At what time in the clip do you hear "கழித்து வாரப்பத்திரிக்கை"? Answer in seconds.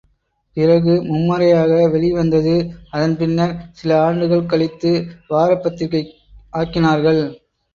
4.45-6.03